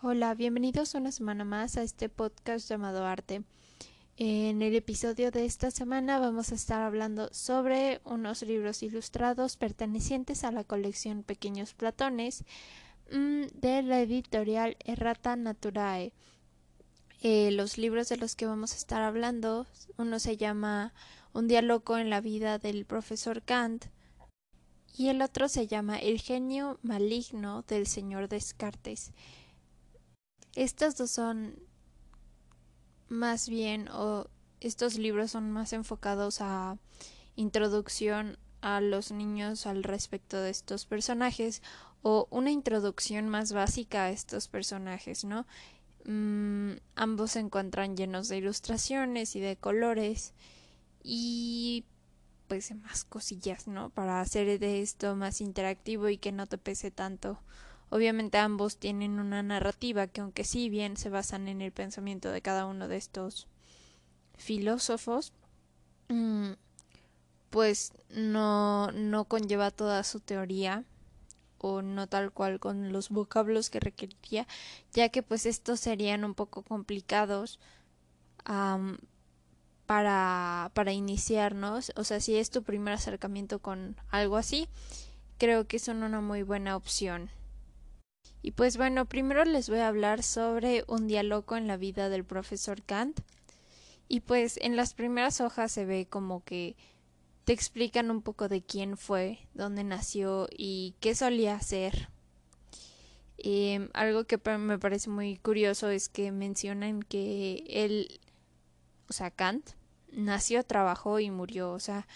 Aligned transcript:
Hola, 0.00 0.36
bienvenidos 0.36 0.94
una 0.94 1.10
semana 1.10 1.44
más 1.44 1.76
a 1.76 1.82
este 1.82 2.08
podcast 2.08 2.70
llamado 2.70 3.04
Arte. 3.04 3.42
En 4.16 4.62
el 4.62 4.76
episodio 4.76 5.32
de 5.32 5.44
esta 5.44 5.72
semana 5.72 6.20
vamos 6.20 6.52
a 6.52 6.54
estar 6.54 6.82
hablando 6.82 7.28
sobre 7.32 8.00
unos 8.04 8.42
libros 8.42 8.84
ilustrados 8.84 9.56
pertenecientes 9.56 10.44
a 10.44 10.52
la 10.52 10.62
colección 10.62 11.24
Pequeños 11.24 11.74
Platones 11.74 12.44
mm, 13.10 13.46
de 13.54 13.82
la 13.82 14.00
editorial 14.00 14.76
Errata 14.84 15.34
Naturae. 15.34 16.12
Eh, 17.20 17.50
los 17.50 17.76
libros 17.76 18.08
de 18.08 18.18
los 18.18 18.36
que 18.36 18.46
vamos 18.46 18.74
a 18.74 18.76
estar 18.76 19.02
hablando, 19.02 19.66
uno 19.96 20.20
se 20.20 20.36
llama 20.36 20.94
Un 21.32 21.48
día 21.48 21.60
loco 21.60 21.98
en 21.98 22.08
la 22.08 22.20
vida 22.20 22.58
del 22.58 22.84
profesor 22.84 23.42
Kant 23.42 23.86
y 24.96 25.08
el 25.08 25.22
otro 25.22 25.48
se 25.48 25.66
llama 25.66 25.98
El 25.98 26.20
genio 26.20 26.78
maligno 26.82 27.62
del 27.62 27.88
señor 27.88 28.28
Descartes. 28.28 29.12
Estos 30.58 30.96
dos 30.96 31.12
son 31.12 31.54
más 33.08 33.48
bien, 33.48 33.88
o 33.90 34.26
estos 34.58 34.98
libros 34.98 35.30
son 35.30 35.52
más 35.52 35.72
enfocados 35.72 36.40
a 36.40 36.78
introducción 37.36 38.38
a 38.60 38.80
los 38.80 39.12
niños 39.12 39.68
al 39.68 39.84
respecto 39.84 40.36
de 40.40 40.50
estos 40.50 40.84
personajes 40.84 41.62
o 42.02 42.26
una 42.32 42.50
introducción 42.50 43.28
más 43.28 43.52
básica 43.52 44.06
a 44.06 44.10
estos 44.10 44.48
personajes, 44.48 45.24
¿no? 45.24 45.46
Mm, 46.04 46.72
ambos 46.96 47.30
se 47.30 47.38
encuentran 47.38 47.96
llenos 47.96 48.26
de 48.26 48.38
ilustraciones 48.38 49.36
y 49.36 49.40
de 49.40 49.56
colores 49.56 50.34
y 51.04 51.84
pues 52.48 52.74
más 52.74 53.04
cosillas, 53.04 53.68
¿no? 53.68 53.90
Para 53.90 54.20
hacer 54.20 54.58
de 54.58 54.82
esto 54.82 55.14
más 55.14 55.40
interactivo 55.40 56.08
y 56.08 56.18
que 56.18 56.32
no 56.32 56.48
te 56.48 56.58
pese 56.58 56.90
tanto 56.90 57.38
Obviamente 57.90 58.38
ambos 58.38 58.76
tienen 58.76 59.18
una 59.18 59.42
narrativa 59.42 60.06
que 60.06 60.20
aunque 60.20 60.44
sí 60.44 60.68
bien 60.68 60.96
se 60.96 61.08
basan 61.08 61.48
en 61.48 61.62
el 61.62 61.72
pensamiento 61.72 62.30
de 62.30 62.42
cada 62.42 62.66
uno 62.66 62.88
de 62.88 62.96
estos 62.96 63.48
filósofos, 64.36 65.32
mm, 66.08 66.52
pues 67.50 67.92
no, 68.10 68.92
no 68.92 69.24
conlleva 69.24 69.70
toda 69.70 70.04
su 70.04 70.20
teoría 70.20 70.84
o 71.58 71.82
no 71.82 72.06
tal 72.06 72.32
cual 72.32 72.60
con 72.60 72.92
los 72.92 73.08
vocablos 73.08 73.70
que 73.70 73.80
requeriría, 73.80 74.46
ya 74.92 75.08
que 75.08 75.22
pues 75.22 75.46
estos 75.46 75.80
serían 75.80 76.24
un 76.24 76.34
poco 76.34 76.62
complicados 76.62 77.58
para, 79.86 80.70
para 80.74 80.92
iniciarnos. 80.92 81.92
O 81.96 82.04
sea, 82.04 82.20
si 82.20 82.36
es 82.36 82.50
tu 82.50 82.62
primer 82.62 82.94
acercamiento 82.94 83.58
con 83.58 83.96
algo 84.10 84.36
así, 84.36 84.68
creo 85.38 85.66
que 85.66 85.78
son 85.78 86.02
una 86.02 86.20
muy 86.20 86.42
buena 86.42 86.76
opción. 86.76 87.30
Y 88.42 88.52
pues 88.52 88.76
bueno, 88.76 89.06
primero 89.06 89.44
les 89.44 89.68
voy 89.68 89.80
a 89.80 89.88
hablar 89.88 90.22
sobre 90.22 90.84
un 90.86 91.08
día 91.08 91.22
loco 91.22 91.56
en 91.56 91.66
la 91.66 91.76
vida 91.76 92.08
del 92.08 92.24
profesor 92.24 92.82
Kant. 92.82 93.20
Y 94.08 94.20
pues 94.20 94.58
en 94.62 94.76
las 94.76 94.94
primeras 94.94 95.40
hojas 95.40 95.72
se 95.72 95.84
ve 95.84 96.06
como 96.08 96.42
que 96.44 96.76
te 97.44 97.52
explican 97.52 98.10
un 98.10 98.22
poco 98.22 98.48
de 98.48 98.62
quién 98.62 98.96
fue, 98.96 99.38
dónde 99.54 99.84
nació 99.84 100.48
y 100.56 100.94
qué 101.00 101.14
solía 101.14 101.54
hacer. 101.54 102.08
Em, 103.38 103.88
algo 103.94 104.24
que 104.24 104.38
me 104.58 104.78
parece 104.78 105.10
muy 105.10 105.36
curioso 105.36 105.88
es 105.88 106.08
que 106.08 106.32
mencionan 106.32 107.02
que 107.02 107.64
él, 107.68 108.20
o 109.08 109.12
sea, 109.12 109.30
Kant, 109.30 109.70
nació, 110.12 110.64
trabajó 110.64 111.20
y 111.20 111.30
murió, 111.30 111.72
o 111.72 111.80
sea, 111.80 112.06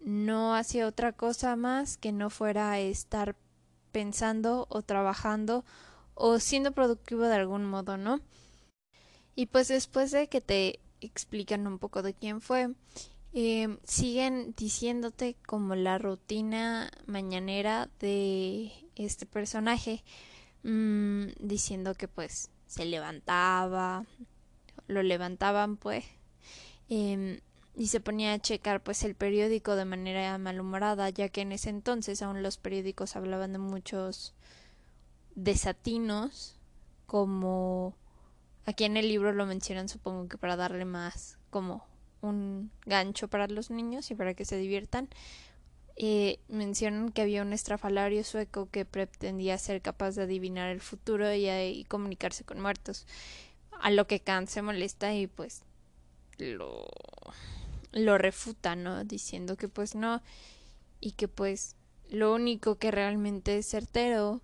no 0.00 0.54
hacía 0.54 0.86
otra 0.86 1.12
cosa 1.12 1.56
más 1.56 1.96
que 1.96 2.12
no 2.12 2.28
fuera 2.28 2.78
estar 2.80 3.36
pensando 3.96 4.66
o 4.68 4.82
trabajando 4.82 5.64
o 6.12 6.38
siendo 6.38 6.72
productivo 6.72 7.22
de 7.22 7.36
algún 7.36 7.64
modo, 7.64 7.96
¿no? 7.96 8.20
Y 9.34 9.46
pues 9.46 9.68
después 9.68 10.10
de 10.10 10.28
que 10.28 10.42
te 10.42 10.80
explican 11.00 11.66
un 11.66 11.78
poco 11.78 12.02
de 12.02 12.12
quién 12.12 12.42
fue, 12.42 12.74
eh, 13.32 13.78
siguen 13.84 14.52
diciéndote 14.54 15.34
como 15.46 15.76
la 15.76 15.96
rutina 15.96 16.90
mañanera 17.06 17.88
de 17.98 18.70
este 18.96 19.24
personaje, 19.24 20.04
mm, 20.62 21.28
diciendo 21.40 21.94
que 21.94 22.06
pues 22.06 22.50
se 22.66 22.84
levantaba, 22.84 24.04
lo 24.88 25.02
levantaban 25.02 25.78
pues, 25.78 26.04
eh, 26.90 27.40
y 27.76 27.88
se 27.88 28.00
ponía 28.00 28.32
a 28.32 28.38
checar 28.38 28.82
pues 28.82 29.04
el 29.04 29.14
periódico 29.14 29.76
de 29.76 29.84
manera 29.84 30.36
malhumorada, 30.38 31.10
ya 31.10 31.28
que 31.28 31.42
en 31.42 31.52
ese 31.52 31.68
entonces 31.68 32.22
aún 32.22 32.42
los 32.42 32.56
periódicos 32.56 33.16
hablaban 33.16 33.52
de 33.52 33.58
muchos 33.58 34.34
desatinos, 35.34 36.58
como 37.04 37.94
aquí 38.64 38.84
en 38.84 38.96
el 38.96 39.08
libro 39.08 39.32
lo 39.32 39.44
mencionan 39.44 39.90
supongo 39.90 40.26
que 40.26 40.38
para 40.38 40.56
darle 40.56 40.86
más 40.86 41.38
como 41.50 41.86
un 42.22 42.70
gancho 42.86 43.28
para 43.28 43.46
los 43.46 43.70
niños 43.70 44.10
y 44.10 44.14
para 44.14 44.32
que 44.32 44.46
se 44.46 44.56
diviertan. 44.56 45.08
Eh, 45.98 46.40
mencionan 46.48 47.10
que 47.10 47.22
había 47.22 47.42
un 47.42 47.52
estrafalario 47.52 48.24
sueco 48.24 48.68
que 48.70 48.84
pretendía 48.84 49.56
ser 49.58 49.82
capaz 49.82 50.12
de 50.12 50.22
adivinar 50.22 50.70
el 50.70 50.80
futuro 50.80 51.32
y, 51.32 51.48
y 51.48 51.84
comunicarse 51.84 52.44
con 52.44 52.60
muertos. 52.60 53.06
A 53.80 53.90
lo 53.90 54.06
que 54.06 54.20
Kant 54.20 54.48
se 54.48 54.62
molesta 54.62 55.14
y 55.14 55.26
pues 55.26 55.62
lo 56.38 56.86
lo 57.96 58.18
refuta, 58.18 58.76
¿no? 58.76 59.04
Diciendo 59.04 59.56
que 59.56 59.68
pues 59.68 59.94
no 59.94 60.22
y 61.00 61.12
que 61.12 61.28
pues 61.28 61.76
lo 62.08 62.34
único 62.34 62.76
que 62.76 62.90
realmente 62.90 63.58
es 63.58 63.66
certero 63.66 64.42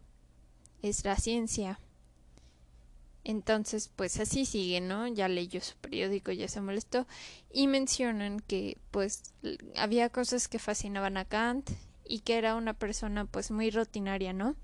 es 0.82 1.04
la 1.04 1.16
ciencia. 1.16 1.78
Entonces, 3.24 3.88
pues 3.94 4.18
así 4.18 4.46
sigue, 4.46 4.80
¿no? 4.80 5.06
Ya 5.06 5.28
leyó 5.28 5.60
su 5.60 5.76
periódico, 5.76 6.32
ya 6.32 6.48
se 6.48 6.60
molestó 6.60 7.06
y 7.52 7.68
mencionan 7.68 8.40
que 8.40 8.78
pues 8.90 9.22
había 9.76 10.08
cosas 10.08 10.48
que 10.48 10.58
fascinaban 10.58 11.16
a 11.16 11.24
Kant 11.24 11.70
y 12.04 12.20
que 12.20 12.36
era 12.36 12.56
una 12.56 12.74
persona 12.74 13.26
pues 13.26 13.50
muy 13.50 13.70
rutinaria, 13.70 14.32
¿no? 14.32 14.56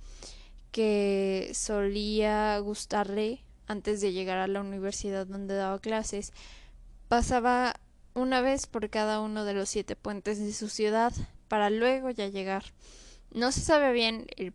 Que 0.72 1.52
solía 1.54 2.58
gustarle 2.58 3.44
antes 3.68 4.00
de 4.00 4.12
llegar 4.12 4.38
a 4.38 4.48
la 4.48 4.62
universidad 4.62 5.26
donde 5.26 5.54
daba 5.54 5.78
clases, 5.78 6.32
pasaba 7.06 7.78
una 8.18 8.40
vez 8.40 8.66
por 8.66 8.90
cada 8.90 9.20
uno 9.20 9.44
de 9.44 9.54
los 9.54 9.68
siete 9.68 9.96
puentes 9.96 10.38
de 10.38 10.52
su 10.52 10.68
ciudad, 10.68 11.12
para 11.48 11.70
luego 11.70 12.10
ya 12.10 12.28
llegar. 12.28 12.64
No 13.32 13.52
se 13.52 13.60
sabe 13.60 13.92
bien 13.92 14.26
el 14.36 14.52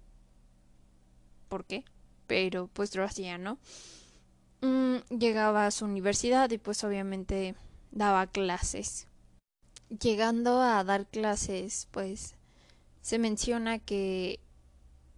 por 1.50 1.66
qué, 1.66 1.86
pero 2.28 2.68
pues 2.68 2.96
lo 2.96 3.04
hacía, 3.04 3.38
¿no? 3.38 3.60
Mm, 4.62 4.98
llegaba 5.10 5.68
a 5.68 5.72
su 5.72 5.86
universidad 5.86 6.50
y 6.52 6.58
pues 6.58 6.84
obviamente 6.84 7.56
daba 7.92 8.28
clases. 8.28 9.08
Llegando 9.90 10.62
a 10.62 10.84
dar 10.84 11.06
clases, 11.06 11.88
pues 11.92 12.36
se 13.02 13.20
menciona 13.20 13.80
que, 13.80 14.40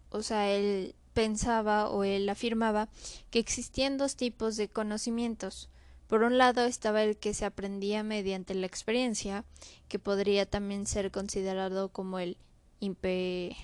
o 0.10 0.24
sea, 0.24 0.50
él 0.50 0.96
pensaba 1.14 1.90
o 1.90 2.04
él 2.04 2.28
afirmaba 2.28 2.90
que 3.32 3.40
existían 3.40 3.98
dos 3.98 4.16
tipos 4.16 4.58
de 4.58 4.68
conocimientos, 4.68 5.70
por 6.08 6.24
un 6.24 6.38
lado 6.38 6.66
estaba 6.66 7.04
el 7.04 7.18
que 7.18 7.34
se 7.34 7.46
aprendía 7.46 8.04
mediante 8.04 8.54
la 8.54 8.68
experiencia, 8.68 9.46
que 9.88 10.00
podría 10.00 10.46
también 10.46 10.86
ser 10.86 11.12
considerado 11.12 11.90
como 11.90 12.20
el 12.20 12.38
imperismo, 12.80 13.56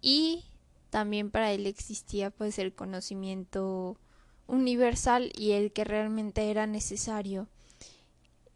y 0.00 0.44
también 0.90 1.30
para 1.30 1.52
él 1.52 1.66
existía 1.66 2.30
pues 2.30 2.58
el 2.58 2.74
conocimiento 2.74 3.96
universal 4.46 5.32
y 5.36 5.52
el 5.52 5.72
que 5.72 5.84
realmente 5.84 6.50
era 6.50 6.66
necesario, 6.66 7.48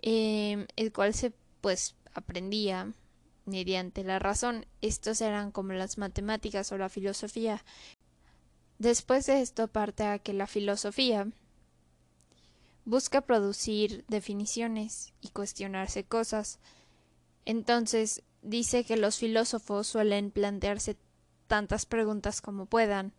em, 0.01 0.67
el 0.77 0.93
cual 0.93 1.15
se 1.15 1.33
pues 1.61 1.95
aprendía 2.15 2.93
mediante 3.45 4.05
la 4.05 4.19
razón. 4.19 4.67
Estos 4.81 5.21
eran 5.21 5.53
como 5.53 5.75
las 5.75 5.99
matemáticas 5.99 6.73
o 6.73 6.79
la 6.79 6.89
filosofía, 6.89 7.63
Después 8.83 9.27
de 9.27 9.43
esto 9.43 9.69
parte 9.69 10.03
a 10.03 10.19
que 10.19 10.33
la 10.33 10.49
filosofía 10.49 11.29
busca 12.85 13.21
producir 13.21 14.05
definiciones 14.09 15.13
y 15.21 15.29
cuestionarse 15.29 16.03
cosas. 16.03 16.59
Entonces 17.45 18.25
dice 18.43 18.83
que 18.83 18.97
los 18.97 19.19
filósofos 19.19 19.87
suelen 19.87 20.33
plantearse 20.33 20.97
tantas 21.47 21.87
preguntas 21.87 22.41
como 22.41 22.67
puedan, 22.67 23.13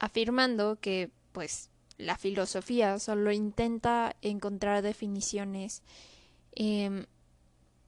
afirmando 0.00 0.80
que, 0.80 1.12
pues, 1.30 1.70
la 1.96 2.18
filosofía 2.18 2.98
solo 2.98 3.30
intenta 3.30 4.16
encontrar 4.20 4.82
definiciones 4.82 5.84
em, 6.56 7.06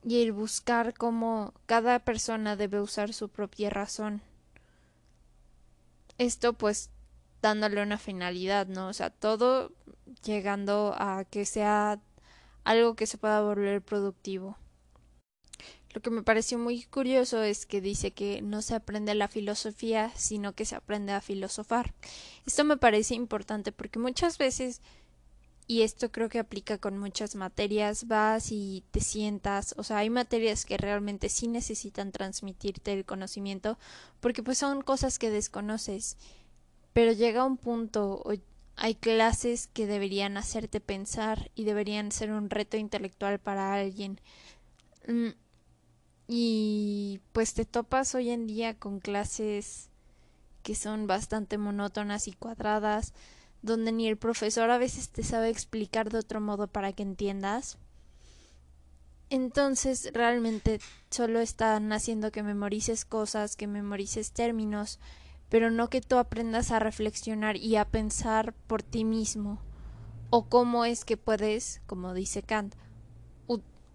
y 0.04 0.22
el 0.22 0.30
buscar 0.30 0.94
cómo 0.94 1.54
cada 1.66 1.98
persona 1.98 2.54
debe 2.54 2.80
usar 2.80 3.12
su 3.12 3.30
propia 3.30 3.68
razón 3.68 4.22
esto 6.18 6.52
pues 6.52 6.90
dándole 7.42 7.82
una 7.82 7.98
finalidad, 7.98 8.66
¿no? 8.66 8.88
O 8.88 8.92
sea, 8.92 9.10
todo 9.10 9.72
llegando 10.24 10.94
a 10.98 11.24
que 11.24 11.44
sea 11.44 12.00
algo 12.64 12.96
que 12.96 13.06
se 13.06 13.18
pueda 13.18 13.40
volver 13.42 13.82
productivo. 13.82 14.56
Lo 15.96 16.02
que 16.02 16.10
me 16.10 16.22
pareció 16.22 16.58
muy 16.58 16.82
curioso 16.84 17.42
es 17.42 17.64
que 17.64 17.80
dice 17.80 18.10
que 18.10 18.42
no 18.42 18.60
se 18.60 18.74
aprende 18.74 19.14
la 19.14 19.28
filosofía, 19.28 20.12
sino 20.14 20.52
que 20.52 20.66
se 20.66 20.76
aprende 20.76 21.12
a 21.12 21.22
filosofar. 21.22 21.94
Esto 22.44 22.64
me 22.64 22.76
parece 22.76 23.14
importante 23.14 23.72
porque 23.72 23.98
muchas 23.98 24.36
veces, 24.36 24.82
y 25.66 25.82
esto 25.82 26.12
creo 26.12 26.28
que 26.28 26.38
aplica 26.38 26.78
con 26.78 26.98
muchas 26.98 27.34
materias, 27.34 28.06
vas 28.06 28.52
y 28.52 28.84
te 28.92 29.00
sientas, 29.00 29.74
o 29.76 29.82
sea, 29.82 29.98
hay 29.98 30.10
materias 30.10 30.64
que 30.64 30.76
realmente 30.76 31.28
sí 31.28 31.48
necesitan 31.48 32.12
transmitirte 32.12 32.92
el 32.92 33.04
conocimiento 33.04 33.78
porque 34.20 34.42
pues 34.42 34.58
son 34.58 34.82
cosas 34.82 35.18
que 35.18 35.30
desconoces, 35.30 36.16
pero 36.92 37.12
llega 37.12 37.44
un 37.44 37.56
punto, 37.56 38.22
hay 38.76 38.94
clases 38.94 39.66
que 39.68 39.86
deberían 39.86 40.36
hacerte 40.36 40.80
pensar 40.80 41.50
y 41.54 41.64
deberían 41.64 42.12
ser 42.12 42.30
un 42.30 42.48
reto 42.48 42.76
intelectual 42.76 43.38
para 43.40 43.74
alguien. 43.74 44.20
Mm, 45.08 45.30
y 46.28 47.20
pues 47.32 47.54
te 47.54 47.64
topas 47.64 48.14
hoy 48.14 48.30
en 48.30 48.46
día 48.46 48.74
con 48.78 49.00
clases 49.00 49.88
que 50.62 50.74
son 50.74 51.06
bastante 51.06 51.58
monótonas 51.58 52.28
y 52.28 52.32
cuadradas, 52.32 53.14
donde 53.66 53.92
ni 53.92 54.08
el 54.08 54.16
profesor 54.16 54.70
a 54.70 54.78
veces 54.78 55.10
te 55.10 55.22
sabe 55.22 55.50
explicar 55.50 56.10
de 56.10 56.18
otro 56.18 56.40
modo 56.40 56.66
para 56.66 56.92
que 56.92 57.02
entiendas. 57.02 57.78
Entonces 59.28 60.10
realmente 60.14 60.80
solo 61.10 61.40
están 61.40 61.92
haciendo 61.92 62.32
que 62.32 62.42
memorices 62.42 63.04
cosas, 63.04 63.56
que 63.56 63.66
memorices 63.66 64.32
términos, 64.32 64.98
pero 65.48 65.70
no 65.70 65.90
que 65.90 66.00
tú 66.00 66.16
aprendas 66.16 66.70
a 66.70 66.78
reflexionar 66.78 67.56
y 67.56 67.76
a 67.76 67.84
pensar 67.84 68.54
por 68.66 68.82
ti 68.82 69.04
mismo, 69.04 69.60
o 70.30 70.48
cómo 70.48 70.84
es 70.84 71.04
que 71.04 71.16
puedes, 71.16 71.82
como 71.86 72.14
dice 72.14 72.42
Kant, 72.42 72.74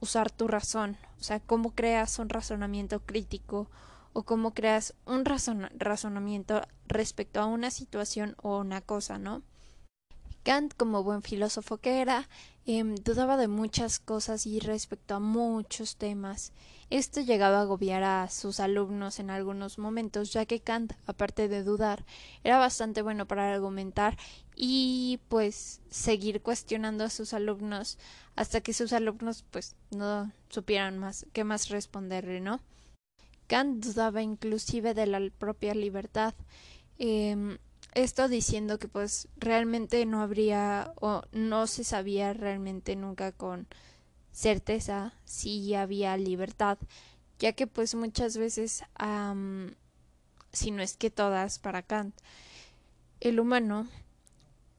usar 0.01 0.31
tu 0.31 0.47
razón, 0.47 0.97
o 1.19 1.23
sea, 1.23 1.39
cómo 1.39 1.75
creas 1.75 2.18
un 2.18 2.27
razonamiento 2.27 3.01
crítico 3.01 3.69
o 4.13 4.23
cómo 4.23 4.53
creas 4.53 4.95
un 5.06 5.23
razonamiento 5.25 6.62
respecto 6.88 7.39
a 7.39 7.45
una 7.45 7.69
situación 7.69 8.35
o 8.41 8.57
una 8.57 8.81
cosa, 8.81 9.19
¿no? 9.19 9.44
Kant, 10.43 10.73
como 10.75 11.03
buen 11.03 11.21
filósofo 11.21 11.77
que 11.77 12.01
era, 12.01 12.27
em, 12.65 12.95
dudaba 12.95 13.38
de 13.38 13.47
muchas 13.47 13.99
cosas 13.99 14.47
y 14.47 14.59
respecto 14.59 15.15
a 15.15 15.19
muchos 15.19 15.97
temas. 15.97 16.51
Esto 16.89 17.21
llegaba 17.21 17.59
a 17.59 17.61
agobiar 17.61 18.03
a 18.03 18.27
sus 18.29 18.59
alumnos 18.59 19.19
en 19.19 19.29
algunos 19.29 19.77
momentos, 19.77 20.33
ya 20.33 20.45
que 20.45 20.59
Kant, 20.59 20.93
aparte 21.05 21.47
de 21.47 21.63
dudar, 21.63 22.05
era 22.43 22.57
bastante 22.57 23.01
bueno 23.01 23.27
para 23.27 23.53
argumentar 23.53 24.17
y 24.55 25.19
pues 25.29 25.79
seguir 25.89 26.41
cuestionando 26.41 27.03
a 27.03 27.09
sus 27.09 27.33
alumnos 27.33 27.97
hasta 28.35 28.61
que 28.61 28.73
sus 28.73 28.94
alumnos 28.94 29.45
pues 29.51 29.75
no 29.91 30.31
supieran 30.49 30.97
más 30.97 31.25
qué 31.33 31.44
más 31.44 31.69
responderle, 31.69 32.41
¿no? 32.41 32.59
Kant 33.47 33.83
dudaba 33.83 34.21
inclusive 34.21 34.94
de 34.94 35.05
la 35.05 35.21
propia 35.37 35.75
libertad. 35.75 36.33
Eh, 36.97 37.57
esto 37.93 38.27
diciendo 38.27 38.79
que 38.79 38.88
pues 38.88 39.27
realmente 39.38 40.05
no 40.05 40.21
habría 40.21 40.93
o 40.99 41.23
no 41.31 41.67
se 41.67 41.83
sabía 41.83 42.33
realmente 42.33 42.95
nunca 42.95 43.31
con 43.31 43.67
certeza 44.31 45.13
si 45.25 45.73
había 45.75 46.15
libertad, 46.17 46.77
ya 47.39 47.53
que 47.53 47.67
pues 47.67 47.95
muchas 47.95 48.38
veces, 48.38 48.83
si 50.53 50.71
no 50.71 50.81
es 50.81 50.95
que 50.95 51.09
todas 51.09 51.59
para 51.59 51.81
Kant, 51.81 52.15
el 53.19 53.39
humano 53.39 53.88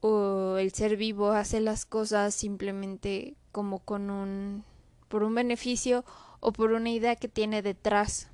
o 0.01 0.57
el 0.57 0.73
ser 0.73 0.97
vivo 0.97 1.33
hace 1.33 1.61
las 1.61 1.85
cosas 1.85 2.35
simplemente 2.35 3.35
como 3.53 3.81
con 3.81 4.11
un 4.11 4.65
por 5.09 5.23
un 5.23 5.35
beneficio 5.35 6.05
o 6.41 6.53
por 6.53 6.73
una 6.73 6.91
idea 6.91 7.17
que 7.17 7.29
tiene 7.29 7.61
detrás. 7.61 8.29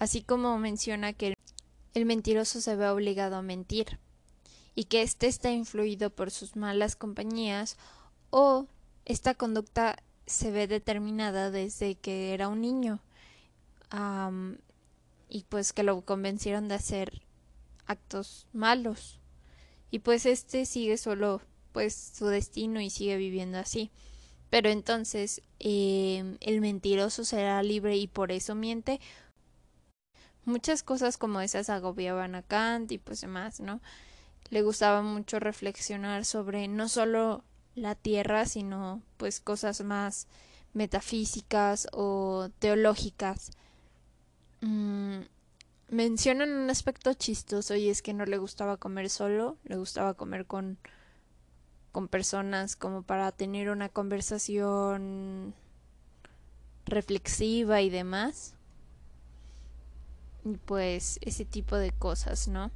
Así 0.00 0.22
como 0.22 0.58
menciona 0.58 1.12
que 1.12 1.28
el 1.28 1.34
mentiroso 2.04 2.60
se 2.60 2.76
ve 2.76 2.88
obligado 2.88 3.36
a 3.36 3.42
mentir 3.42 3.98
y 4.74 4.84
que 4.84 5.02
éste 5.02 5.26
está 5.26 5.50
influido 5.50 6.10
por 6.10 6.30
sus 6.30 6.56
malas 6.56 6.96
compañías 6.96 7.76
o 8.30 8.66
esta 9.04 9.34
conducta 9.34 9.96
se 10.26 10.50
ve 10.50 10.66
determinada 10.68 11.50
desde 11.50 11.96
que 11.96 12.32
era 12.32 12.48
un 12.48 12.60
niño 12.60 13.00
y 15.28 15.44
pues 15.48 15.72
que 15.72 15.82
lo 15.82 16.00
convencieron 16.02 16.68
de 16.68 16.74
hacer 16.74 17.22
actos 17.86 18.46
malos. 18.52 19.18
Y 19.90 20.00
pues 20.00 20.26
este 20.26 20.64
sigue 20.66 20.96
solo 20.96 21.40
pues 21.72 22.12
su 22.16 22.26
destino 22.26 22.80
y 22.80 22.90
sigue 22.90 23.16
viviendo 23.16 23.58
así. 23.58 23.90
Pero 24.48 24.68
entonces 24.68 25.42
em, 25.58 26.36
el 26.40 26.60
mentiroso 26.60 27.24
será 27.24 27.62
libre 27.62 27.96
y 27.96 28.06
por 28.06 28.32
eso 28.32 28.54
miente 28.54 29.00
muchas 30.44 30.82
cosas 30.82 31.16
como 31.18 31.40
esas 31.40 31.70
agobiaban 31.70 32.34
a 32.34 32.42
Kant 32.42 32.90
y 32.92 32.98
pues 32.98 33.20
demás, 33.20 33.60
¿no? 33.60 33.80
Le 34.50 34.62
gustaba 34.62 35.02
mucho 35.02 35.38
reflexionar 35.38 36.24
sobre 36.24 36.68
no 36.68 36.88
solo 36.88 37.44
la 37.74 37.94
Tierra, 37.94 38.46
sino 38.46 39.02
pues 39.16 39.40
cosas 39.40 39.82
más 39.82 40.26
metafísicas 40.72 41.88
o 41.92 42.50
teológicas. 42.58 43.50
Mm, 44.60 45.20
mencionan 45.88 46.52
un 46.52 46.70
aspecto 46.70 47.14
chistoso 47.14 47.76
y 47.76 47.88
es 47.88 48.02
que 48.02 48.14
no 48.14 48.24
le 48.26 48.38
gustaba 48.38 48.76
comer 48.76 49.10
solo, 49.10 49.56
le 49.64 49.76
gustaba 49.76 50.14
comer 50.14 50.46
con 50.46 50.78
con 51.92 52.08
personas 52.08 52.76
como 52.76 53.02
para 53.02 53.32
tener 53.32 53.68
una 53.68 53.88
conversación 53.88 55.54
reflexiva 56.86 57.80
y 57.80 57.90
demás 57.90 58.54
y 60.44 60.56
pues 60.56 61.18
ese 61.22 61.44
tipo 61.44 61.76
de 61.76 61.92
cosas, 61.92 62.48
¿no? 62.48 62.70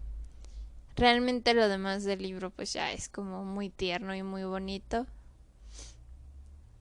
Realmente 0.97 1.55
lo 1.55 1.69
demás 1.69 2.05
del 2.05 2.23
libro 2.23 2.51
pues 2.51 2.73
ya 2.73 2.93
es 2.93 3.09
como 3.09 3.45
muy 3.45 3.69
tierno 3.71 4.15
y 4.15 4.23
muy 4.23 4.45
bonito. 4.45 5.07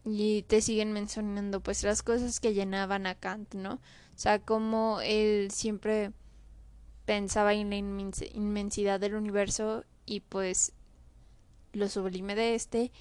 Y 0.06 0.44
te 0.44 0.62
siguen 0.62 0.92
mencionando 0.92 1.62
pues 1.62 1.84
las 1.84 2.04
cosas 2.04 2.40
que 2.40 2.54
llenaban 2.54 3.08
a 3.08 3.16
Kant, 3.16 3.56
¿no? 3.56 3.76
O 3.76 4.18
sea, 4.18 4.40
como 4.40 5.00
él 5.02 5.50
siempre 5.52 6.12
pensaba 7.06 7.54
en 7.54 7.70
la 7.70 7.78
inmensidad 7.78 9.00
del 9.00 9.16
universo 9.16 9.86
y 10.06 10.20
pues 10.20 10.74
lo 11.74 11.90
sublime 11.90 12.36
de 12.36 12.56
este, 12.56 12.92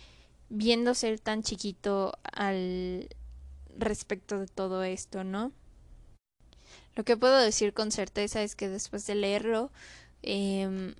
viendo 0.48 0.94
ser 0.94 1.20
tan 1.20 1.42
chiquito 1.42 2.14
al 2.32 3.08
respecto 3.76 4.38
de 4.38 4.46
todo 4.46 4.82
esto, 4.82 5.24
¿no? 5.24 5.52
Lo 6.94 7.04
que 7.04 7.16
puedo 7.16 7.38
decir 7.38 7.72
con 7.72 7.90
certeza 7.90 8.42
es 8.42 8.54
que 8.54 8.68
después 8.68 9.06
de 9.06 9.14
leerlo, 9.14 9.70
eh, 10.22 10.94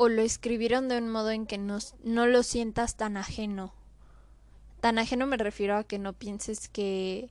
o 0.00 0.08
lo 0.08 0.22
escribieron 0.22 0.88
de 0.88 0.98
un 0.98 1.08
modo 1.08 1.30
en 1.30 1.44
que 1.44 1.58
no, 1.58 1.78
no 2.04 2.26
lo 2.26 2.44
sientas 2.44 2.96
tan 2.96 3.16
ajeno. 3.16 3.74
Tan 4.80 4.98
ajeno 4.98 5.26
me 5.26 5.36
refiero 5.36 5.76
a 5.76 5.82
que 5.82 5.98
no 5.98 6.12
pienses 6.12 6.68
que 6.68 7.30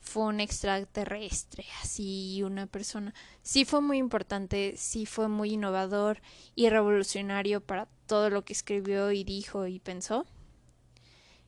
fue 0.00 0.24
un 0.24 0.40
extraterrestre, 0.40 1.64
así 1.80 2.42
una 2.42 2.66
persona. 2.66 3.14
Sí 3.42 3.64
fue 3.64 3.80
muy 3.80 3.98
importante, 3.98 4.74
sí 4.76 5.06
fue 5.06 5.28
muy 5.28 5.52
innovador 5.52 6.20
y 6.56 6.68
revolucionario 6.68 7.60
para 7.60 7.86
todo 8.06 8.28
lo 8.28 8.44
que 8.44 8.54
escribió 8.54 9.12
y 9.12 9.22
dijo 9.22 9.68
y 9.68 9.78
pensó. 9.78 10.26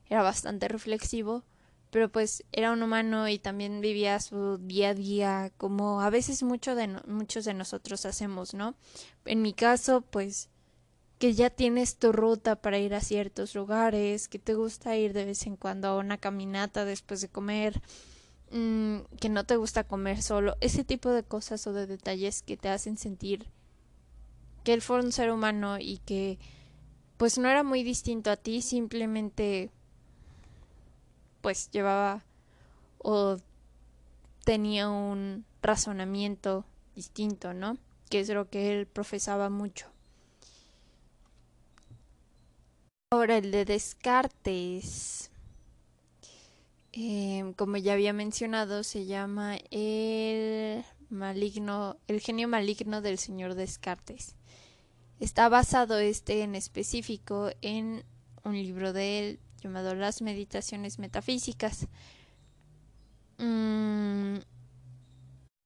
Era 0.09 0.21
bastante 0.21 0.69
reflexivo, 0.69 1.43
pero 1.91 2.09
pues 2.09 2.43
era 2.51 2.71
un 2.71 2.81
humano 2.81 3.27
y 3.27 3.37
también 3.37 3.81
vivía 3.81 4.19
su 4.19 4.57
día 4.57 4.89
a 4.89 4.93
día 4.93 5.51
como 5.57 6.01
a 6.01 6.09
veces 6.09 6.39
de 6.39 6.45
muchos 6.45 7.45
de 7.45 7.53
nosotros 7.53 8.05
hacemos, 8.05 8.53
¿no? 8.53 8.75
En 9.25 9.41
mi 9.41 9.53
caso, 9.53 10.01
pues 10.01 10.49
que 11.19 11.33
ya 11.33 11.51
tienes 11.51 11.97
tu 11.97 12.11
ruta 12.11 12.55
para 12.55 12.79
ir 12.79 12.95
a 12.95 13.01
ciertos 13.01 13.53
lugares, 13.53 14.27
que 14.27 14.39
te 14.39 14.55
gusta 14.55 14.97
ir 14.97 15.13
de 15.13 15.25
vez 15.25 15.45
en 15.45 15.55
cuando 15.55 15.89
a 15.89 15.97
una 15.97 16.17
caminata 16.17 16.83
después 16.83 17.21
de 17.21 17.29
comer, 17.29 17.79
mmm, 18.49 19.01
que 19.19 19.29
no 19.29 19.43
te 19.43 19.57
gusta 19.57 19.83
comer 19.83 20.23
solo, 20.23 20.57
ese 20.61 20.83
tipo 20.83 21.11
de 21.11 21.23
cosas 21.23 21.67
o 21.67 21.73
de 21.73 21.85
detalles 21.85 22.41
que 22.41 22.57
te 22.57 22.69
hacen 22.69 22.97
sentir 22.97 23.45
que 24.63 24.73
él 24.73 24.81
fue 24.81 24.99
un 24.99 25.11
ser 25.11 25.31
humano 25.31 25.79
y 25.79 25.99
que 25.99 26.39
pues 27.17 27.37
no 27.37 27.49
era 27.49 27.63
muy 27.63 27.83
distinto 27.83 28.31
a 28.31 28.37
ti, 28.37 28.61
simplemente 28.61 29.69
pues 31.41 31.69
llevaba 31.71 32.23
o 32.97 33.37
tenía 34.43 34.89
un 34.89 35.45
razonamiento 35.61 36.65
distinto, 36.95 37.53
¿no? 37.53 37.77
Que 38.09 38.19
es 38.19 38.29
lo 38.29 38.49
que 38.49 38.71
él 38.71 38.87
profesaba 38.87 39.49
mucho. 39.49 39.87
Ahora 43.11 43.37
el 43.37 43.51
de 43.51 43.65
Descartes, 43.65 45.31
em, 46.93 47.53
como 47.53 47.77
ya 47.77 47.93
había 47.93 48.13
mencionado, 48.13 48.83
se 48.83 49.05
llama 49.05 49.57
el 49.69 50.83
maligno, 51.09 51.97
el 52.07 52.21
genio 52.21 52.47
maligno 52.47 53.01
del 53.01 53.17
señor 53.17 53.55
Descartes. 53.55 54.35
Está 55.19 55.49
basado 55.49 55.99
este 55.99 56.41
en 56.41 56.55
específico 56.55 57.51
en 57.61 58.03
un 58.43 58.53
libro 58.53 58.93
de 58.93 59.19
él 59.19 59.39
llamado 59.61 59.95
Las 59.95 60.21
Meditaciones 60.21 60.99
Metafísicas. 60.99 61.87
mm, 63.37 64.37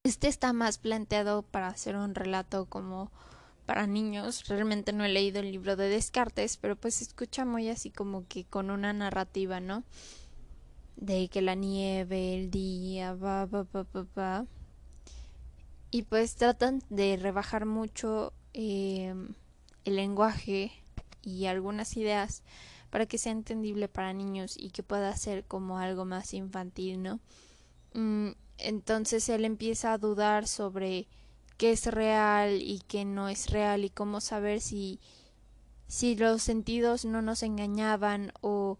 este 0.03 0.27
está 0.27 0.53
más 0.53 0.77
planteado 0.77 1.41
para 1.41 1.67
hacer 1.67 1.95
un 1.95 2.13
relato 2.13 2.67
como 2.67 3.11
para 3.65 3.87
niños. 3.87 4.47
Realmente 4.47 4.93
no 4.93 5.03
he 5.03 5.09
leído 5.09 5.39
el 5.39 5.51
libro 5.51 5.75
de 5.75 5.89
Descartes, 5.89 6.57
pero 6.57 6.75
pues 6.75 7.01
escucha 7.01 7.43
muy 7.45 7.69
así 7.69 7.89
como 7.89 8.27
que 8.27 8.45
con 8.45 8.69
una 8.69 8.93
narrativa, 8.93 9.59
¿no? 9.59 9.83
De 10.95 11.27
que 11.29 11.41
la 11.41 11.55
nieve, 11.55 12.35
el 12.35 12.51
día, 12.51 13.15
va, 13.15 13.45
va, 13.45 13.63
va, 13.63 13.85
va. 14.17 14.45
Y 15.89 16.03
pues 16.03 16.35
tratan 16.35 16.81
de 16.89 17.17
rebajar 17.17 17.65
mucho 17.65 18.33
em, 18.53 19.29
el 19.85 19.95
lenguaje 19.95 20.71
y 21.23 21.47
algunas 21.47 21.97
ideas 21.97 22.43
para 22.95 23.07
que 23.07 23.17
sea 23.17 23.33
entendible 23.33 23.89
para 23.89 24.13
niños 24.13 24.55
y 24.57 24.69
que 24.69 24.81
pueda 24.81 25.13
ser 25.17 25.43
como 25.43 25.79
algo 25.79 26.05
más 26.05 26.33
infantil, 26.33 27.03
¿no? 27.03 27.19
Mm, 27.93 28.29
entonces 28.57 29.27
él 29.27 29.43
empieza 29.43 29.91
a 29.91 29.97
dudar 29.97 30.47
sobre 30.47 31.09
qué 31.57 31.73
es 31.73 31.87
real 31.87 32.61
y 32.61 32.79
qué 32.87 33.03
no 33.03 33.27
es 33.27 33.49
real 33.49 33.83
y 33.83 33.89
cómo 33.89 34.21
saber 34.21 34.61
si 34.61 35.01
si 35.87 36.15
los 36.15 36.41
sentidos 36.41 37.03
no 37.03 37.21
nos 37.21 37.43
engañaban 37.43 38.31
o 38.39 38.79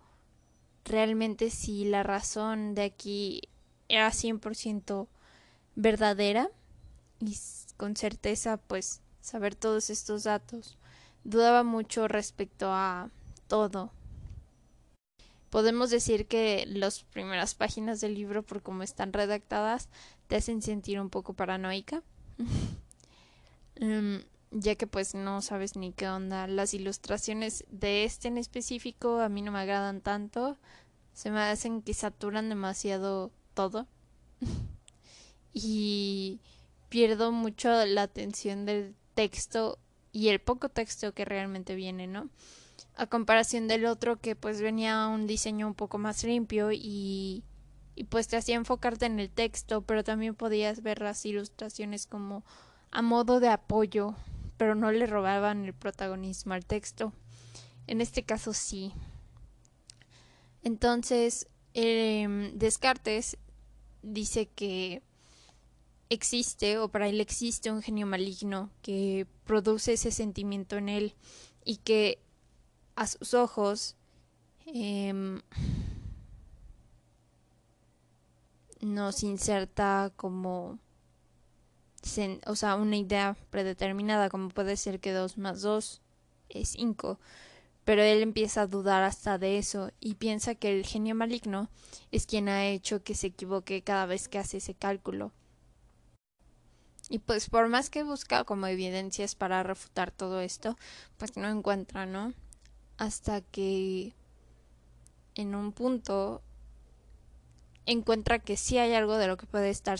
realmente 0.85 1.49
si 1.49 1.83
la 1.83 2.01
razón 2.01 2.73
de 2.73 2.83
aquí 2.83 3.41
era 3.89 4.11
100% 4.11 5.09
verdadera 5.75 6.49
y 7.19 7.37
con 7.75 7.97
certeza 7.97 8.55
pues 8.55 9.01
saber 9.19 9.55
todos 9.55 9.89
estos 9.89 10.23
datos 10.23 10.77
dudaba 11.25 11.63
mucho 11.63 12.07
respecto 12.07 12.71
a 12.71 13.09
todo 13.49 13.91
podemos 15.49 15.89
decir 15.89 16.27
que 16.27 16.65
las 16.67 17.03
primeras 17.03 17.55
páginas 17.55 18.01
del 18.01 18.15
libro 18.15 18.43
por 18.43 18.61
cómo 18.61 18.83
están 18.83 19.13
redactadas 19.13 19.89
te 20.27 20.35
hacen 20.35 20.61
sentir 20.61 20.99
un 20.99 21.09
poco 21.09 21.33
paranoica 21.33 22.03
Em, 23.75 24.23
ya 24.51 24.75
que 24.75 24.87
pues 24.87 25.15
no 25.15 25.41
sabes 25.41 25.75
ni 25.75 25.91
qué 25.91 26.07
onda. 26.07 26.47
Las 26.47 26.73
ilustraciones 26.73 27.65
de 27.69 28.05
este 28.05 28.27
en 28.29 28.37
específico 28.37 29.19
a 29.19 29.29
mí 29.29 29.41
no 29.41 29.51
me 29.51 29.59
agradan 29.59 30.01
tanto. 30.01 30.57
Se 31.13 31.31
me 31.31 31.41
hacen 31.41 31.81
que 31.81 31.93
saturan 31.93 32.49
demasiado 32.49 33.31
todo. 33.53 33.87
y 35.53 36.39
pierdo 36.89 37.31
mucho 37.31 37.85
la 37.85 38.03
atención 38.03 38.65
del 38.65 38.95
texto 39.13 39.77
y 40.11 40.29
el 40.29 40.39
poco 40.39 40.69
texto 40.69 41.13
que 41.13 41.25
realmente 41.25 41.75
viene, 41.75 42.07
¿no? 42.07 42.29
A 42.95 43.07
comparación 43.07 43.67
del 43.67 43.85
otro 43.85 44.17
que 44.17 44.35
pues 44.35 44.61
venía 44.61 45.07
un 45.07 45.27
diseño 45.27 45.67
un 45.67 45.75
poco 45.75 45.97
más 45.97 46.23
limpio 46.23 46.71
y 46.71 47.43
y 47.95 48.03
pues 48.03 48.27
te 48.27 48.35
hacía 48.35 48.55
enfocarte 48.55 49.05
en 49.05 49.19
el 49.19 49.29
texto, 49.29 49.81
pero 49.81 50.03
también 50.03 50.35
podías 50.35 50.83
ver 50.83 51.01
las 51.01 51.25
ilustraciones 51.25 52.05
como 52.05 52.43
a 52.91 53.01
modo 53.01 53.39
de 53.39 53.47
apoyo, 53.47 54.15
pero 54.57 54.75
no 54.75 54.91
le 54.91 55.07
robaban 55.07 55.65
el 55.65 55.73
protagonismo 55.73 56.53
al 56.53 56.65
texto. 56.65 57.13
En 57.87 58.01
este 58.01 58.23
caso 58.23 58.53
sí. 58.53 58.91
Entonces, 60.61 61.47
eh, 61.73 62.51
Descartes 62.53 63.37
dice 64.01 64.47
que 64.47 65.01
existe, 66.09 66.77
o 66.77 66.89
para 66.89 67.07
él 67.07 67.21
existe 67.21 67.71
un 67.71 67.81
genio 67.81 68.07
maligno 68.07 68.69
que 68.81 69.25
produce 69.45 69.93
ese 69.93 70.11
sentimiento 70.11 70.75
en 70.77 70.89
él 70.89 71.13
y 71.63 71.77
que 71.77 72.19
a 72.95 73.07
sus 73.07 73.33
ojos 73.33 73.95
eh, 74.65 75.39
nos 78.81 79.23
inserta 79.23 80.11
como 80.15 80.79
o 82.45 82.55
sea, 82.55 82.75
una 82.75 82.97
idea 82.97 83.35
predeterminada, 83.49 84.29
como 84.29 84.49
puede 84.49 84.77
ser 84.77 84.99
que 84.99 85.11
2 85.11 85.37
más 85.37 85.61
2 85.61 86.01
es 86.49 86.69
5. 86.69 87.19
Pero 87.83 88.01
él 88.03 88.21
empieza 88.21 88.61
a 88.61 88.67
dudar 88.67 89.03
hasta 89.03 89.37
de 89.37 89.57
eso 89.57 89.91
y 89.99 90.15
piensa 90.15 90.55
que 90.55 90.71
el 90.71 90.85
genio 90.85 91.15
maligno 91.15 91.69
es 92.11 92.25
quien 92.25 92.49
ha 92.49 92.65
hecho 92.65 93.03
que 93.03 93.15
se 93.15 93.27
equivoque 93.27 93.83
cada 93.83 94.05
vez 94.05 94.27
que 94.27 94.39
hace 94.39 94.57
ese 94.57 94.73
cálculo. 94.73 95.31
Y 97.09 97.19
pues 97.19 97.49
por 97.49 97.67
más 97.67 97.91
que 97.91 98.03
busca 98.03 98.43
como 98.43 98.65
evidencias 98.65 99.35
para 99.35 99.61
refutar 99.61 100.11
todo 100.11 100.41
esto, 100.41 100.75
pues 101.17 101.37
no 101.37 101.47
encuentra, 101.47 102.07
¿no? 102.07 102.33
Hasta 102.97 103.41
que 103.41 104.13
en 105.35 105.55
un 105.55 105.71
punto 105.71 106.41
encuentra 107.85 108.39
que 108.39 108.57
sí 108.57 108.77
hay 108.77 108.93
algo 108.93 109.17
de 109.17 109.27
lo 109.27 109.37
que 109.37 109.45
puede 109.45 109.69
estar, 109.69 109.99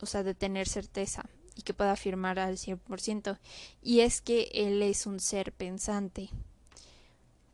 o 0.00 0.06
sea, 0.06 0.22
de 0.22 0.34
tener 0.34 0.68
certeza 0.68 1.24
y 1.54 1.62
que 1.62 1.74
pueda 1.74 1.92
afirmar 1.92 2.38
al 2.38 2.56
100%, 2.56 3.38
y 3.82 4.00
es 4.00 4.20
que 4.20 4.50
él 4.54 4.82
es 4.82 5.06
un 5.06 5.20
ser 5.20 5.52
pensante. 5.52 6.30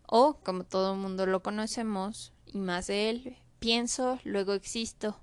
O, 0.06 0.34
como 0.44 0.64
todo 0.64 0.92
el 0.92 1.00
mundo 1.00 1.26
lo 1.26 1.42
conocemos, 1.42 2.32
y 2.46 2.58
más 2.58 2.86
de 2.86 3.10
él, 3.10 3.36
pienso, 3.58 4.20
luego 4.22 4.52
existo. 4.52 5.18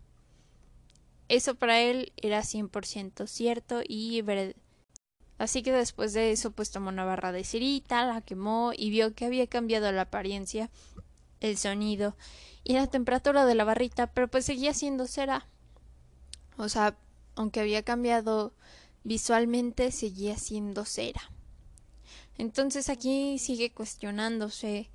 Eso 1.29 1.55
para 1.55 1.79
él 1.79 2.11
era 2.17 2.41
100% 2.41 3.27
cierto 3.27 3.81
y 3.87 4.21
verdad. 4.21 4.55
Así 5.43 5.61
que 5.61 5.73
después 5.73 6.13
de 6.13 6.31
eso, 6.31 6.51
pues 6.51 6.71
tomó 6.71 6.87
una 6.87 7.03
barra 7.03 7.33
de 7.33 7.43
cerita, 7.43 8.05
la 8.05 8.21
quemó 8.21 8.71
y 8.73 8.89
vio 8.89 9.13
que 9.13 9.25
había 9.25 9.45
cambiado 9.45 9.91
la 9.91 10.03
apariencia, 10.03 10.69
el 11.41 11.57
sonido 11.57 12.15
y 12.63 12.75
la 12.75 12.87
temperatura 12.87 13.45
de 13.45 13.53
la 13.53 13.65
barrita, 13.65 14.07
pero 14.07 14.29
pues 14.29 14.45
seguía 14.45 14.73
siendo 14.73 15.05
cera. 15.05 15.45
O 16.57 16.69
sea, 16.69 16.95
aunque 17.35 17.59
había 17.59 17.83
cambiado 17.83 18.53
visualmente, 19.03 19.91
seguía 19.91 20.37
siendo 20.37 20.85
cera. 20.85 21.29
Entonces 22.37 22.87
aquí 22.87 23.37
sigue 23.37 23.73
cuestionándose 23.73 24.89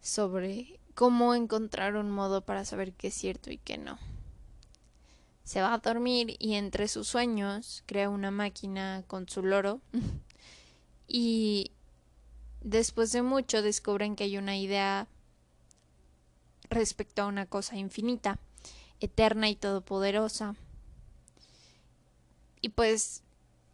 sobre 0.00 0.80
cómo 0.96 1.36
encontrar 1.36 1.94
un 1.94 2.10
modo 2.10 2.44
para 2.44 2.64
saber 2.64 2.92
qué 2.92 3.06
es 3.06 3.14
cierto 3.14 3.52
y 3.52 3.58
qué 3.58 3.78
no. 3.78 4.00
Se 5.46 5.60
va 5.62 5.74
a 5.74 5.78
dormir 5.78 6.34
y 6.40 6.54
entre 6.54 6.88
sus 6.88 7.06
sueños 7.06 7.84
crea 7.86 8.08
una 8.08 8.32
máquina 8.32 9.04
con 9.06 9.28
su 9.28 9.44
loro 9.44 9.80
y 11.06 11.70
después 12.62 13.12
de 13.12 13.22
mucho 13.22 13.62
descubren 13.62 14.16
que 14.16 14.24
hay 14.24 14.38
una 14.38 14.56
idea 14.56 15.06
respecto 16.68 17.22
a 17.22 17.26
una 17.26 17.46
cosa 17.46 17.76
infinita, 17.76 18.40
eterna 18.98 19.48
y 19.48 19.54
todopoderosa. 19.54 20.56
Y 22.60 22.70
pues 22.70 23.22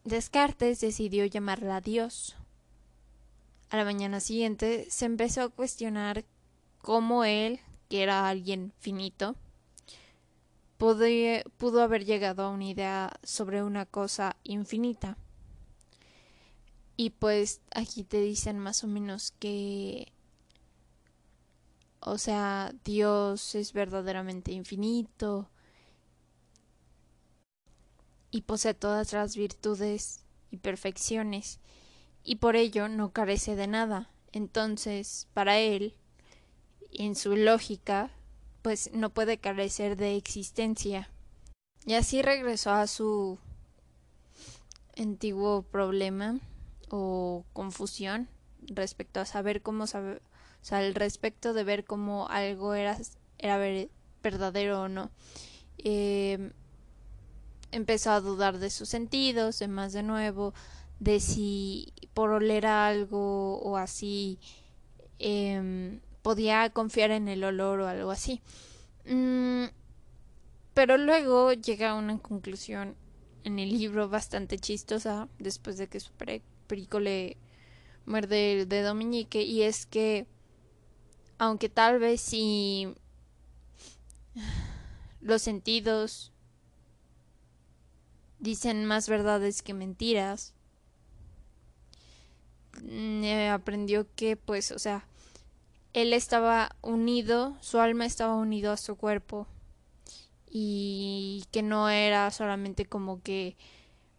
Descartes 0.04 0.78
decidió 0.78 1.24
llamarla 1.24 1.80
Dios. 1.80 2.36
A 3.70 3.78
la 3.78 3.86
mañana 3.86 4.20
siguiente 4.20 4.88
se 4.90 5.06
empezó 5.06 5.40
a 5.40 5.48
cuestionar 5.48 6.26
cómo 6.82 7.24
él, 7.24 7.60
que 7.88 8.02
era 8.02 8.28
alguien 8.28 8.74
finito, 8.78 9.36
pudo, 10.82 11.80
haber 11.80 12.04
llegado 12.04 12.42
a 12.42 12.50
una 12.50 12.64
idea 12.64 13.12
sobre 13.22 13.62
una 13.62 13.86
cosa 13.86 14.36
infinita. 14.42 15.16
Y 16.96 17.10
pues 17.10 17.60
aquí 17.72 18.02
te 18.02 18.20
dicen 18.20 18.58
más 18.58 18.82
o 18.82 18.88
menos 18.88 19.32
que 19.38 20.12
o 22.04 22.18
sea, 22.18 22.74
Dios 22.84 23.54
es 23.54 23.72
verdaderamente 23.72 24.50
infinito 24.50 25.48
y 28.32 28.42
posee 28.42 28.74
todas 28.74 29.12
las 29.12 29.36
virtudes 29.36 30.24
y 30.50 30.56
perfecciones, 30.56 31.60
y 32.24 32.36
por 32.36 32.56
ello 32.56 32.88
no 32.88 33.12
carece 33.12 33.54
de 33.54 33.68
nada. 33.68 34.10
Entonces, 34.32 35.28
para 35.32 35.60
él, 35.60 35.94
en 36.90 37.14
su 37.14 37.36
lógica, 37.36 38.10
pues 38.62 38.90
no 38.92 39.10
puede 39.10 39.38
carecer 39.38 39.96
de 39.96 40.16
existencia. 40.16 41.10
Y 41.84 41.94
así 41.94 42.22
regresó 42.22 42.70
a 42.70 42.86
su 42.86 43.38
antiguo 44.96 45.62
problema 45.62 46.38
o 46.88 47.44
confusión 47.52 48.28
respecto 48.62 49.20
a 49.20 49.24
saber 49.24 49.62
cómo 49.62 49.86
saber 49.86 50.22
o 50.62 50.64
sea, 50.64 50.78
al 50.78 50.94
respecto 50.94 51.54
de 51.54 51.64
ver 51.64 51.84
cómo 51.84 52.28
algo 52.28 52.74
era, 52.74 52.96
era 53.38 53.58
verdadero 54.22 54.82
o 54.82 54.88
no. 54.88 55.10
Eh, 55.78 56.52
empezó 57.72 58.12
a 58.12 58.20
dudar 58.20 58.58
de 58.58 58.70
sus 58.70 58.88
sentidos, 58.88 59.58
de 59.58 59.66
más 59.66 59.92
de 59.92 60.04
nuevo, 60.04 60.54
de 61.00 61.18
si 61.18 61.92
por 62.14 62.30
oler 62.30 62.66
algo 62.66 63.58
o 63.58 63.76
así 63.76 64.38
eh, 65.18 65.98
podía 66.22 66.70
confiar 66.70 67.10
en 67.10 67.28
el 67.28 67.44
olor 67.44 67.80
o 67.80 67.88
algo 67.88 68.10
así. 68.10 68.40
Mm, 69.06 69.64
pero 70.74 70.96
luego 70.96 71.52
llega 71.52 71.90
a 71.90 71.94
una 71.94 72.18
conclusión 72.18 72.96
en 73.44 73.58
el 73.58 73.70
libro 73.70 74.08
bastante 74.08 74.58
chistosa 74.58 75.28
después 75.38 75.76
de 75.76 75.88
que 75.88 76.00
su 76.00 76.12
perico 76.66 77.00
le 77.00 77.36
muerde 78.06 78.60
el 78.60 78.68
dedo 78.68 78.94
meñique 78.94 79.42
y 79.42 79.62
es 79.62 79.86
que 79.86 80.26
aunque 81.38 81.68
tal 81.68 81.98
vez 81.98 82.20
si 82.20 82.94
los 85.20 85.42
sentidos 85.42 86.32
dicen 88.42 88.84
más 88.84 89.08
verdades 89.08 89.62
que 89.62 89.72
mentiras. 89.72 90.52
Mm, 92.82 93.22
eh, 93.24 93.50
aprendió 93.50 94.06
que 94.16 94.36
pues, 94.36 94.72
o 94.72 94.78
sea, 94.78 95.06
él 95.92 96.12
estaba 96.12 96.74
unido, 96.82 97.56
su 97.60 97.78
alma 97.78 98.06
estaba 98.06 98.34
unido 98.36 98.72
a 98.72 98.76
su 98.76 98.96
cuerpo 98.96 99.46
y 100.50 101.44
que 101.50 101.62
no 101.62 101.88
era 101.88 102.30
solamente 102.30 102.86
como 102.86 103.22
que 103.22 103.56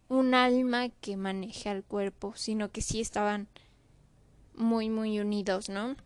un 0.08 0.34
alma 0.34 0.88
que 0.88 1.16
maneja 1.16 1.72
el 1.72 1.82
cuerpo, 1.82 2.32
sino 2.36 2.70
que 2.70 2.80
sí 2.82 3.00
estaban 3.00 3.48
muy 4.54 4.88
muy 4.88 5.18
unidos, 5.18 5.68
¿no? 5.68 5.96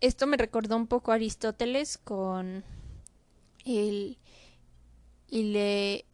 Esto 0.00 0.26
me 0.26 0.36
recordó 0.36 0.76
un 0.76 0.86
poco 0.86 1.12
a 1.12 1.14
Aristóteles 1.14 1.96
con 1.98 2.64
el 3.64 4.18
ile 5.28 6.04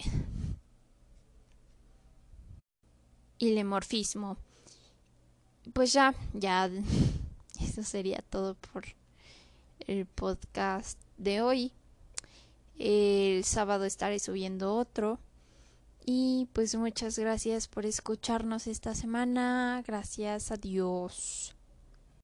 ilemorfismo. 3.39 4.37
Pues 5.73 5.93
ya, 5.93 6.15
ya 6.35 6.71
eso 7.63 7.83
sería 7.83 8.23
todo 8.29 8.55
por 8.55 8.85
el 9.81 10.07
podcast 10.07 10.99
de 11.17 11.41
hoy. 11.41 11.73
El 12.79 13.45
sábado 13.45 13.85
estaré 13.85 14.19
subiendo 14.19 14.75
otro. 14.75 15.19
Y 16.05 16.49
pues 16.53 16.75
muchas 16.75 17.19
gracias 17.19 17.69
por 17.69 17.87
escucharnos 17.87 18.67
esta 18.67 18.95
semana. 18.95 19.83
Gracias 19.87 20.51
a 20.51 20.57
Dios. 20.57 21.55